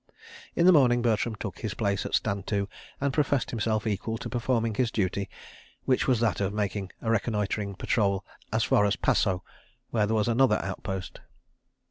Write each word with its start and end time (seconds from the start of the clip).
In 0.55 0.65
the 0.65 0.71
morning 0.71 1.03
Bertram 1.03 1.35
took 1.35 1.59
his 1.59 1.75
place 1.75 2.07
at 2.07 2.15
Stand 2.15 2.47
to 2.47 2.67
and 2.99 3.13
professed 3.13 3.51
himself 3.51 3.85
equal 3.85 4.17
to 4.17 4.31
performing 4.31 4.73
his 4.73 4.89
duty, 4.89 5.29
which 5.85 6.07
was 6.07 6.19
that 6.21 6.41
of 6.41 6.51
making 6.55 6.91
a 7.03 7.11
reconnoitring 7.11 7.75
patrol 7.75 8.25
as 8.51 8.63
far 8.63 8.83
as 8.87 8.95
Paso, 8.95 9.43
where 9.91 10.07
there 10.07 10.15
was 10.15 10.27
another 10.27 10.57
outpost. 10.65 11.19